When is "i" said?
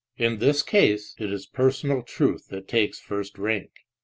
3.77-3.83